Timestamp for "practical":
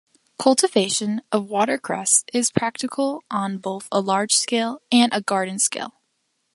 2.49-3.21